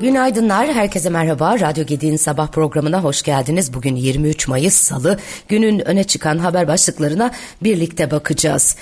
[0.00, 1.60] Günaydınlar, herkese merhaba.
[1.60, 3.74] Radyo Gedi'nin sabah programına hoş geldiniz.
[3.74, 5.18] Bugün 23 Mayıs Salı.
[5.48, 7.30] Günün öne çıkan haber başlıklarına
[7.62, 8.76] birlikte bakacağız.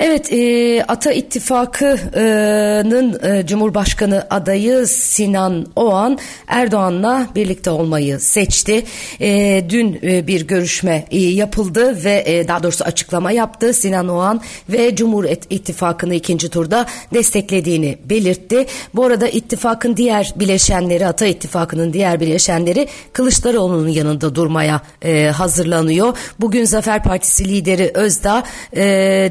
[0.00, 8.84] Evet, e, Ata İttifakı'nın e, Cumhurbaşkanı adayı Sinan Oğan Erdoğan'la birlikte olmayı seçti.
[9.20, 13.72] E, dün e, bir görüşme e, yapıldı ve e, daha doğrusu açıklama yaptı.
[13.72, 18.66] Sinan Oğan ve Cumhur İttifakı'nı ikinci turda desteklediğini belirtti.
[18.94, 26.16] Bu arada ittifakın diğer bileşenleri, Ata İttifakı'nın diğer bileşenleri Kılıçdaroğlu'nun yanında durmaya e, hazırlanıyor.
[26.40, 28.44] Bugün Zafer Partisi lideri Özdağ
[28.76, 28.82] e,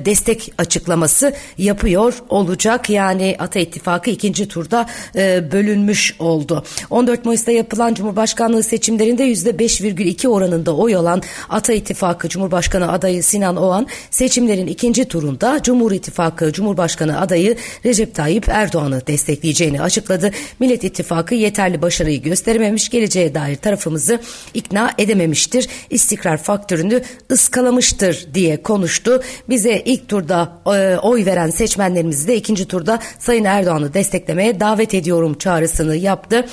[0.05, 2.89] destek açıklaması yapıyor olacak.
[2.89, 6.63] Yani Ata İttifakı ikinci turda e, bölünmüş oldu.
[6.89, 13.87] 14 Mayıs'ta yapılan Cumhurbaşkanlığı seçimlerinde %5,2 oranında oy alan Ata İttifakı Cumhurbaşkanı adayı Sinan Oğan
[14.11, 20.31] seçimlerin ikinci turunda Cumhur İttifakı Cumhurbaşkanı adayı Recep Tayyip Erdoğan'ı destekleyeceğini açıkladı.
[20.59, 24.19] Millet İttifakı yeterli başarıyı gösterememiş, geleceğe dair tarafımızı
[24.53, 25.67] ikna edememiştir.
[25.89, 29.21] İstikrar faktörünü ıskalamıştır diye konuştu.
[29.49, 35.37] Bize ilk turda e, oy veren seçmenlerimizi de ikinci turda Sayın Erdoğan'ı desteklemeye davet ediyorum
[35.37, 36.45] çağrısını yaptı.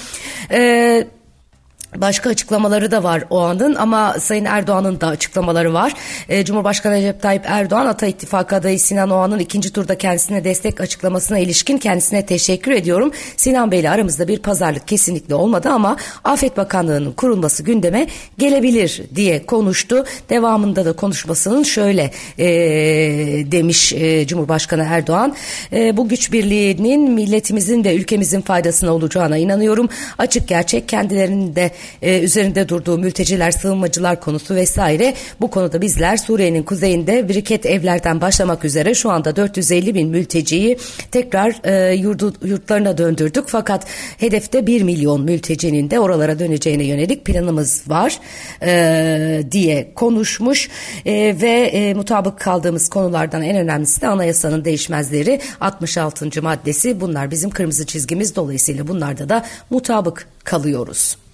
[0.51, 1.24] Evet.
[1.97, 5.95] Başka açıklamaları da var o anın ama Sayın Erdoğan'ın da açıklamaları var.
[6.29, 11.39] E, Cumhurbaşkanı Recep Tayyip Erdoğan Ata İttifakı adayı Sinan Oğan'ın ikinci turda kendisine destek açıklamasına
[11.39, 13.13] ilişkin kendisine teşekkür ediyorum.
[13.37, 18.07] Sinan Bey ile aramızda bir pazarlık kesinlikle olmadı ama Afet Bakanlığı'nın kurulması gündeme
[18.39, 20.05] gelebilir diye konuştu.
[20.31, 22.47] Devamında da konuşmasının şöyle e,
[23.53, 25.35] demiş e, Cumhurbaşkanı Erdoğan.
[25.73, 29.89] E, bu güç birliğinin milletimizin ve ülkemizin faydasına olacağına inanıyorum.
[30.19, 31.71] Açık gerçek kendilerinin de
[32.03, 35.15] e, üzerinde durduğu mülteciler, sığınmacılar konusu vesaire.
[35.41, 40.79] Bu konuda bizler Suriye'nin kuzeyinde biriket evlerden başlamak üzere şu anda 450 bin mülteciyi
[41.11, 43.45] tekrar e, yurdu, yurtlarına döndürdük.
[43.47, 43.87] Fakat
[44.19, 48.21] hedefte 1 milyon mültecinin de oralara döneceğine yönelik planımız var
[48.63, 50.71] e, diye konuşmuş
[51.07, 56.43] e, ve e, mutabık kaldığımız konulardan en önemlisi de anayasanın değişmezleri 66.
[56.43, 61.24] maddesi bunlar bizim kırmızı çizgimiz dolayısıyla bunlarda da mutabık kalıyoruz.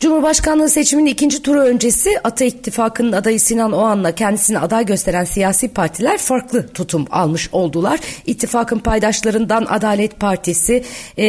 [0.00, 6.18] Cumhurbaşkanlığı seçiminin ikinci turu öncesi Ata İttifakı'nın adayı Sinan Oğan'la kendisini aday gösteren siyasi partiler
[6.18, 8.00] farklı tutum almış oldular.
[8.26, 10.84] İttifakın paydaşlarından Adalet Partisi
[11.16, 11.26] e,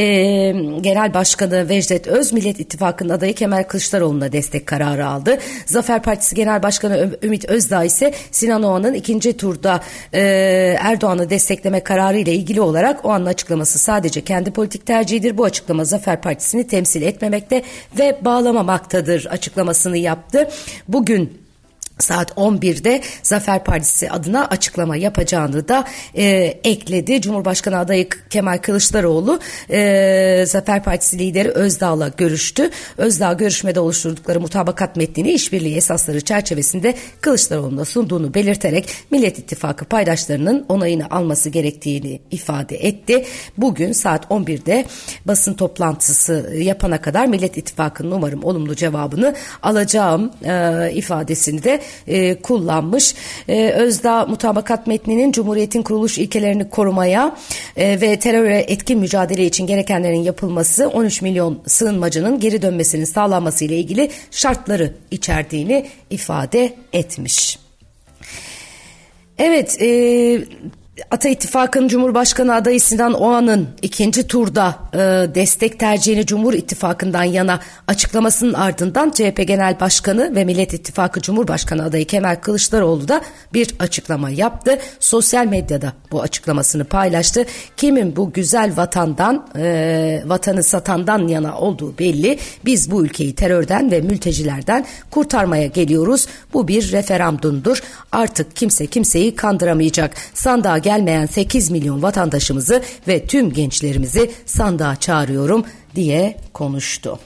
[0.82, 5.38] Genel Başkanı Vecdet Öz Millet İttifakı'nın adayı Kemal Kılıçdaroğlu'na destek kararı aldı.
[5.66, 9.82] Zafer Partisi Genel Başkanı Ümit Özdağ ise Sinan Oğan'ın ikinci turda
[10.14, 10.22] e,
[10.80, 15.38] Erdoğan'ı destekleme kararı ile ilgili olarak Oğan'ın açıklaması sadece kendi politik tercihidir.
[15.38, 17.64] Bu açıklama Zafer Partisi'ni temsil etmemekte
[18.00, 20.50] ve bağlama yapamamaktadır açıklamasını yaptı.
[20.88, 21.42] Bugün
[22.02, 25.86] saat 11'de Zafer Partisi adına açıklama yapacağını da
[26.16, 26.26] e,
[26.64, 27.22] ekledi.
[27.22, 29.40] Cumhurbaşkanı adayı Kemal Kılıçdaroğlu
[29.70, 32.70] e, Zafer Partisi lideri Özdağ'la görüştü.
[32.98, 41.10] Özdağ görüşmede oluşturdukları mutabakat metnini işbirliği esasları çerçevesinde Kılıçdaroğlu'na sunduğunu belirterek Millet İttifakı paydaşlarının onayını
[41.10, 43.26] alması gerektiğini ifade etti.
[43.58, 44.86] Bugün saat 11'de
[45.26, 53.16] basın toplantısı yapana kadar Millet İttifakı'nın umarım olumlu cevabını alacağım e, ifadesini de e, kullanmış.
[53.48, 57.36] E, Özdağ mutabakat metninin Cumhuriyet'in kuruluş ilkelerini korumaya
[57.78, 63.78] e, ve teröre etkin mücadele için gerekenlerin yapılması 13 milyon sığınmacının geri dönmesinin sağlanması ile
[63.78, 67.60] ilgili şartları içerdiğini ifade etmiş.
[69.38, 69.88] Evet, e,
[71.12, 74.98] Ata İttifakı'nın Cumhurbaşkanı adayı Sinan Oğan'ın ikinci turda e,
[75.36, 82.08] destek tercihini Cumhur İttifakı'ndan yana açıklamasının ardından CHP Genel Başkanı ve Millet İttifakı Cumhurbaşkanı adayı
[82.08, 83.22] Kemal Kılıçdaroğlu da
[83.54, 84.80] bir açıklama yaptı.
[85.00, 87.46] Sosyal medyada bu açıklamasını paylaştı.
[87.78, 92.40] Kimin bu güzel vatandan, e, vatanı satandan yana olduğu belli.
[92.66, 96.28] Biz bu ülkeyi terörden ve mültecilerden kurtarmaya geliyoruz.
[96.54, 97.84] Bu bir referandumdur.
[98.12, 100.14] Artık kimse kimseyi kandıramayacak.
[100.34, 105.66] Sandığa gelmeyen 8 milyon vatandaşımızı ve tüm gençlerimizi sandığa çağırıyorum
[105.96, 107.20] diye konuştu.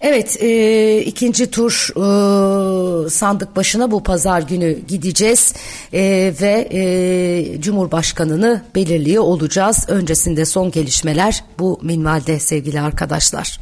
[0.00, 5.54] Evet e, ikinci tur e, sandık başına bu pazar günü gideceğiz
[5.92, 9.86] e, ve e, Cumhurbaşkanını belirliyor olacağız.
[9.88, 13.58] Öncesinde son gelişmeler bu minvalde sevgili arkadaşlar.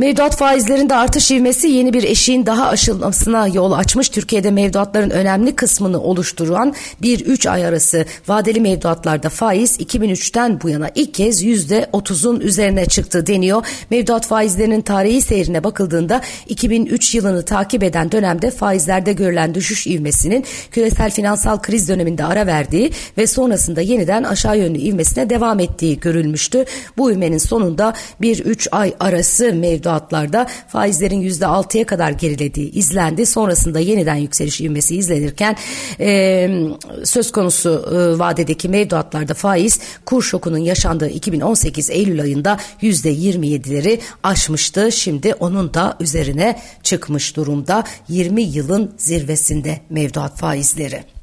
[0.00, 4.08] Mevduat faizlerinde artış ivmesi yeni bir eşiğin daha aşılmasına yol açmış.
[4.08, 10.90] Türkiye'de mevduatların önemli kısmını oluşturan bir 3 ay arası vadeli mevduatlarda faiz 2003'ten bu yana
[10.94, 13.66] ilk kez %30'un üzerine çıktı deniyor.
[13.90, 21.10] Mevduat faizlerinin tarihi seyrine bakıldığında 2003 yılını takip eden dönemde faizlerde görülen düşüş ivmesinin küresel
[21.10, 26.64] finansal kriz döneminde ara verdiği ve sonrasında yeniden aşağı yönlü ivmesine devam ettiği görülmüştü.
[26.96, 29.52] Bu ivmenin sonunda bir 3 ay arası
[29.90, 33.26] mevduatlarda faizlerin %6'ya kadar gerilediği izlendi.
[33.26, 35.56] Sonrasında yeniden yükseliş ivmesi izlenirken
[36.00, 36.48] e,
[37.04, 44.92] söz konusu e, vadedeki mevduatlarda faiz kur şokunun yaşandığı 2018 Eylül ayında %27'leri aşmıştı.
[44.92, 47.84] Şimdi onun da üzerine çıkmış durumda.
[48.08, 51.19] 20 yılın zirvesinde mevduat faizleri.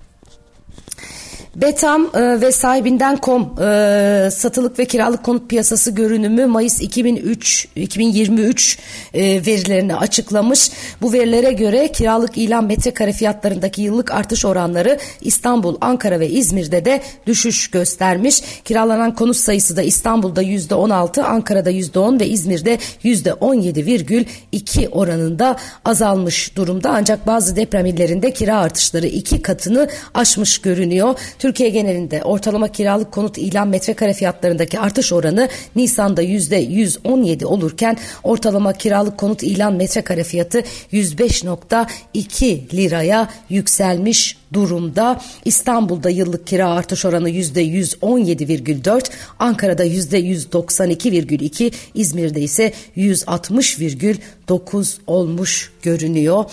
[1.57, 8.79] Betam e, ve sahibinden.com e, satılık ve kiralık konut piyasası görünümü Mayıs 2003 2023
[9.13, 10.71] e, verilerini açıklamış.
[11.01, 17.01] Bu verilere göre kiralık ilan metrekare fiyatlarındaki yıllık artış oranları İstanbul, Ankara ve İzmir'de de
[17.27, 18.41] düşüş göstermiş.
[18.65, 26.89] Kiralanan konut sayısı da İstanbul'da %16, Ankara'da %10 ve İzmir'de %17,2 oranında azalmış durumda.
[26.89, 31.15] Ancak bazı deprem illerinde kira artışları iki katını aşmış görünüyor.
[31.47, 39.17] Türkiye genelinde ortalama kiralık konut ilan metrekare fiyatlarındaki artış oranı Nisan'da %117 olurken ortalama kiralık
[39.17, 40.63] konut ilan metrekare fiyatı
[40.93, 45.21] 105.2 liraya yükselmiş durumda.
[45.45, 49.09] İstanbul'da yıllık kira artış oranı %117,4,
[49.39, 56.45] Ankara'da %192,2, İzmir'de ise 160,9 olmuş görünüyor.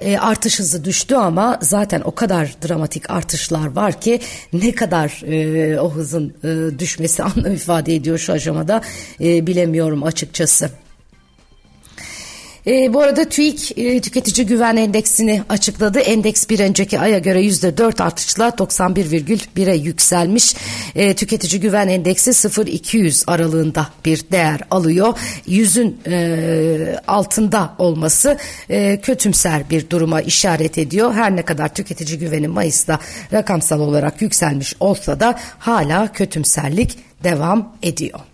[0.00, 4.20] E, artış hızı düştü ama zaten o kadar dramatik artışlar var ki
[4.52, 8.82] ne kadar e, o hızın e, düşmesi anlam ifade ediyor şu aşamada
[9.20, 10.70] e, bilemiyorum açıkçası.
[12.70, 15.98] E, bu arada TÜİK e, tüketici güven endeksini açıkladı.
[16.00, 20.54] Endeks bir önceki aya göre yüzde dört artışla 91,1'e yükselmiş.
[20.94, 25.18] E, tüketici güven endeksi 0-200 aralığında bir değer alıyor.
[25.46, 28.38] Yüzün e, altında olması
[28.68, 31.14] e, kötümser bir duruma işaret ediyor.
[31.14, 32.98] Her ne kadar tüketici güveni Mayıs'ta
[33.32, 38.29] rakamsal olarak yükselmiş olsa da hala kötümserlik devam ediyor.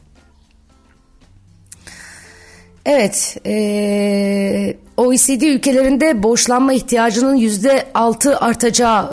[2.86, 9.04] Evet, e, OECD ülkelerinde borçlanma ihtiyacının yüzde altı artacağı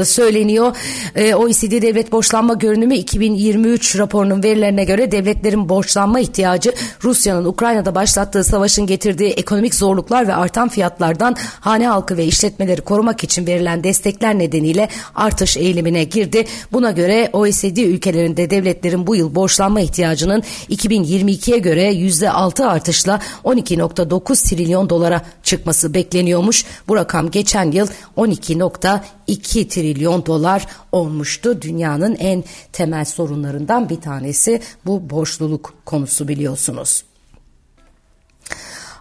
[0.00, 0.76] e, söyleniyor.
[1.14, 6.72] E, OECD Devlet Borçlanma Görünümü 2023 raporunun verilerine göre devletlerin borçlanma ihtiyacı
[7.04, 13.24] Rusya'nın Ukrayna'da başlattığı savaşın getirdiği ekonomik zorluklar ve artan fiyatlardan hane halkı ve işletmeleri korumak
[13.24, 16.44] için verilen destekler nedeniyle artış eğilimine girdi.
[16.72, 24.48] Buna göre OECD ülkelerinde devletlerin bu yıl borçlanma ihtiyacının 2022'ye göre yüzde altı artışla 12.9
[24.48, 26.64] trilyon dolar dolara çıkması bekleniyormuş.
[26.88, 31.62] Bu rakam geçen yıl 12.2 trilyon dolar olmuştu.
[31.62, 37.07] Dünyanın en temel sorunlarından bir tanesi bu borçluluk konusu biliyorsunuz.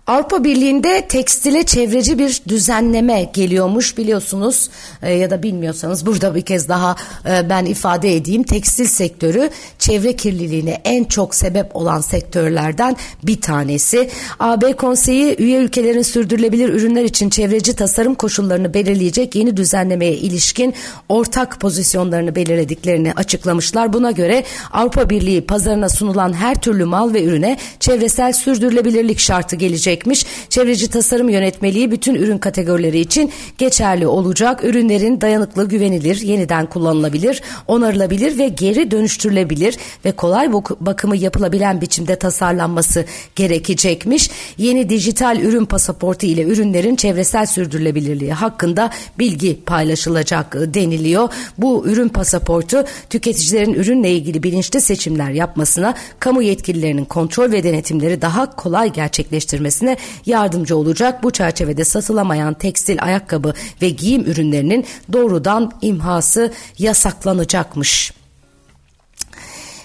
[0.08, 4.70] Avrupa Birliği'nde tekstile çevreci bir düzenleme geliyormuş biliyorsunuz
[5.02, 6.96] e, ya da bilmiyorsanız burada bir kez daha
[7.30, 8.44] e, ben ifade edeyim.
[8.44, 9.50] Tekstil sektörü
[9.80, 14.10] çevre kirliliğine en çok sebep olan sektörlerden bir tanesi.
[14.40, 20.74] AB Konseyi üye ülkelerin sürdürülebilir ürünler için çevreci tasarım koşullarını belirleyecek yeni düzenlemeye ilişkin
[21.10, 23.94] ortak pozisyonlarını belirlediklerini açıklamışlar.
[23.94, 29.97] Buna göre Avrupa Birliği pazarına sunulan her türlü mal ve ürüne çevresel sürdürülebilirlik şartı gelecek
[29.98, 30.26] gelecekmiş.
[30.50, 34.64] Çevreci tasarım yönetmeliği bütün ürün kategorileri için geçerli olacak.
[34.64, 43.06] Ürünlerin dayanıklı, güvenilir, yeniden kullanılabilir, onarılabilir ve geri dönüştürülebilir ve kolay bakımı yapılabilen biçimde tasarlanması
[43.36, 44.30] gerekecekmiş.
[44.58, 48.90] Yeni dijital ürün pasaportu ile ürünlerin çevresel sürdürülebilirliği hakkında
[49.20, 51.30] bilgi paylaşılacak deniliyor.
[51.58, 58.56] Bu ürün pasaportu tüketicilerin ürünle ilgili bilinçli seçimler yapmasına, kamu yetkililerinin kontrol ve denetimleri daha
[58.56, 61.24] kolay gerçekleştirmesine edilmesine yardımcı olacak.
[61.24, 68.17] Bu çerçevede satılamayan tekstil, ayakkabı ve giyim ürünlerinin doğrudan imhası yasaklanacakmış.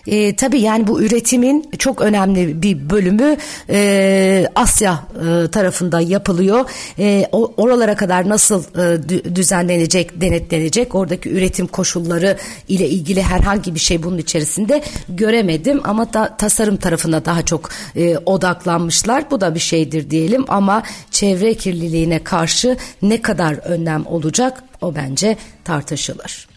[0.06, 3.36] E, tabii yani bu üretimin çok önemli bir bölümü
[3.70, 6.70] e, Asya e, tarafında yapılıyor.
[6.98, 12.36] E, oralara kadar nasıl e, düzenlenecek, denetlenecek, oradaki üretim koşulları
[12.68, 18.18] ile ilgili herhangi bir şey bunun içerisinde göremedim ama da tasarım tarafına daha çok e,
[18.18, 19.30] odaklanmışlar.
[19.30, 25.36] Bu da bir şeydir diyelim ama çevre kirliliğine karşı ne kadar önlem olacak o bence
[25.64, 26.51] tartışılır.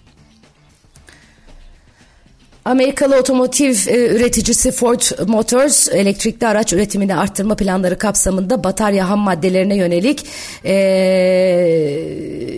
[2.66, 9.78] Amerikalı otomotiv e, üreticisi Ford Motors elektrikli araç üretimini arttırma planları kapsamında batarya ham maddelerine
[9.78, 10.26] yönelik
[10.66, 10.76] e,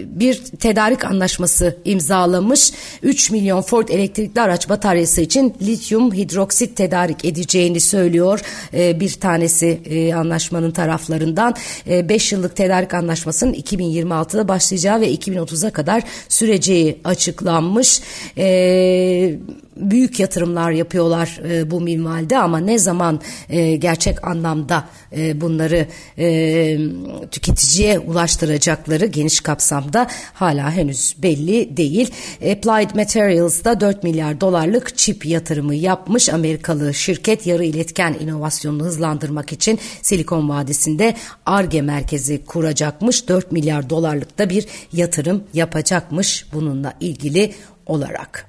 [0.05, 2.73] bir tedarik anlaşması imzalamış.
[3.03, 8.39] 3 milyon Ford elektrikli araç bataryası için lityum hidroksit tedarik edeceğini söylüyor.
[8.73, 11.55] E, bir tanesi e, anlaşmanın taraflarından
[11.87, 18.01] 5 e, yıllık tedarik anlaşmasının 2026'da başlayacağı ve 2030'a kadar süreceği açıklanmış.
[18.37, 19.37] E,
[19.79, 26.77] büyük yatırımlar yapıyorlar e, bu minvalde ama ne zaman e, gerçek anlamda e, bunları e,
[27.31, 32.11] tüketiciye ulaştıracakları geniş kapsamda hala henüz belli değil.
[32.35, 39.79] Applied Materials'da 4 milyar dolarlık çip yatırımı yapmış Amerikalı şirket yarı iletken inovasyonunu hızlandırmak için
[40.01, 41.15] Silikon Vadisi'nde
[41.45, 43.27] ARGE merkezi kuracakmış.
[43.27, 47.53] 4 milyar dolarlık da bir yatırım yapacakmış bununla ilgili
[47.85, 48.46] olarak.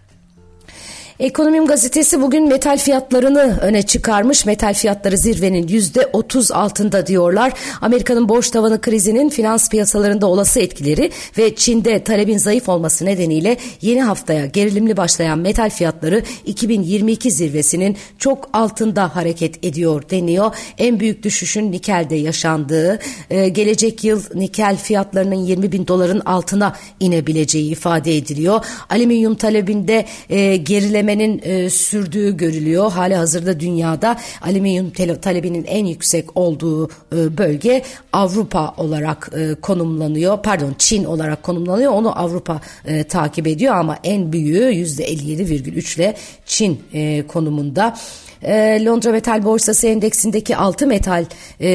[1.20, 4.46] Ekonomim gazetesi bugün metal fiyatlarını öne çıkarmış.
[4.46, 7.52] Metal fiyatları zirvenin yüzde otuz altında diyorlar.
[7.80, 14.02] Amerika'nın borç tavanı krizinin finans piyasalarında olası etkileri ve Çin'de talebin zayıf olması nedeniyle yeni
[14.02, 20.54] haftaya gerilimli başlayan metal fiyatları 2022 zirvesinin çok altında hareket ediyor deniyor.
[20.78, 22.98] En büyük düşüşün nikelde yaşandığı,
[23.30, 28.64] e, gelecek yıl nikel fiyatlarının 20 bin doların altına inebileceği ifade ediliyor.
[28.90, 32.92] Alüminyum talebinde e, gerileme gerilemenin e, sürdüğü görülüyor.
[32.92, 40.42] Hali hazırda dünyada alüminyum talebinin en yüksek olduğu e, bölge Avrupa olarak e, konumlanıyor.
[40.42, 41.92] Pardon Çin olarak konumlanıyor.
[41.92, 47.96] Onu Avrupa e, takip ediyor ama en büyüğü %57,3 ile Çin e, konumunda.
[48.42, 51.24] E, Londra Metal Borsası Endeksindeki altı metal
[51.60, 51.68] e,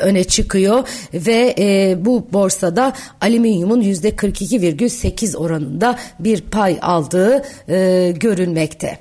[0.00, 8.98] öne çıkıyor ve e, bu borsada alüminyumun yüzde 42,8 oranında bir pay aldığı e, görülmekte.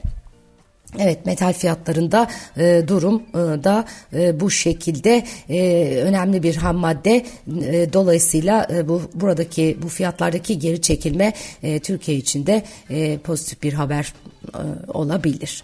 [1.00, 7.26] Evet metal fiyatlarında e, durum e, da e, bu şekilde e, önemli bir ham madde
[7.62, 13.64] e, dolayısıyla e, bu buradaki bu fiyatlardaki geri çekilme e, Türkiye için de e, pozitif
[13.64, 14.14] bir haber
[14.54, 14.60] e,
[14.94, 15.64] olabilir.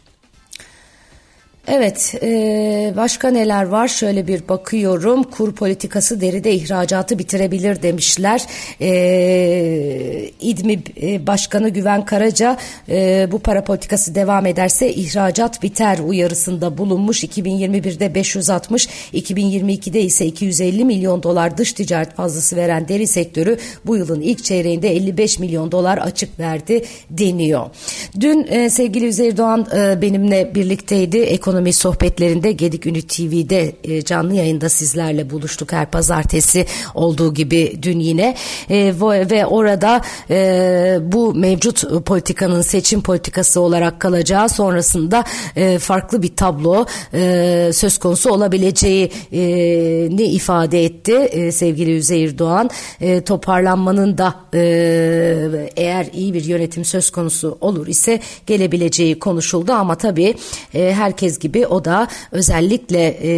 [1.67, 3.88] Evet, e, başka neler var?
[3.88, 5.24] Şöyle bir bakıyorum.
[5.24, 8.46] Kur politikası deride ihracatı bitirebilir demişler.
[8.82, 12.58] E, İDMİ e, Başkanı Güven Karaca
[13.32, 17.24] bu para politikası devam ederse ihracat biter uyarısında bulunmuş.
[17.24, 24.22] 2021'de 560, 2022'de ise 250 milyon dolar dış ticaret fazlası veren deri sektörü bu yılın
[24.22, 27.65] ilk çeyreğinde 55 milyon dolar açık verdi deniyor.
[28.20, 29.67] Dün sevgili Üzeyir Doğan
[30.01, 31.17] benimle birlikteydi.
[31.17, 37.77] Ekonomi ekonomi sohbetlerinde Gedik Ünlü TV'de e, canlı yayında sizlerle buluştuk her pazartesi olduğu gibi
[37.81, 38.36] dün yine.
[38.69, 45.24] E, ve orada e, bu mevcut politikanın seçim politikası olarak kalacağı sonrasında
[45.55, 52.69] e, farklı bir tablo e, söz konusu olabileceğini ifade etti e, sevgili Üzeyir Doğan.
[53.01, 54.60] E, toparlanmanın da e,
[55.75, 59.72] eğer iyi bir yönetim söz konusu olur ise gelebileceği konuşuldu.
[59.72, 60.36] Ama tabii
[60.74, 63.33] e, herkes gibi o da özellikle e,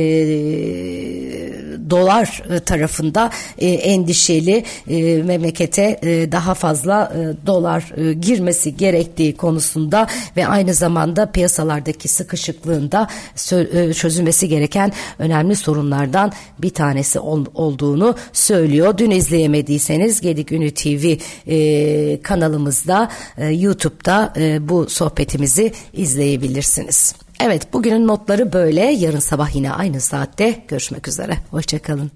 [1.90, 10.08] dolar tarafında e, endişeli e, memlekete e, daha fazla e, dolar e, girmesi gerektiği konusunda
[10.38, 13.08] ve aynı zamanda piyasalardaki sıkışıklığında
[13.52, 18.98] e, çözülmesi gereken önemli sorunlardan bir tanesi ol, olduğunu söylüyor.
[18.98, 27.25] Dün izleyemediyseniz Gedik Ünü TV e, kanalımızda e, YouTube'da e, bu sohbetimizi izleyebilirsiniz.
[27.40, 28.82] Evet bugünün notları böyle.
[28.82, 31.38] Yarın sabah yine aynı saatte görüşmek üzere.
[31.52, 32.12] Hoşçakalın.